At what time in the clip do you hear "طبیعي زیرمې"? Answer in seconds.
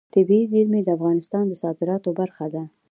0.15-0.81